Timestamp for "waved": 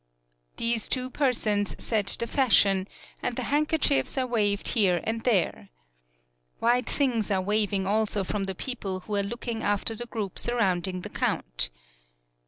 4.25-4.69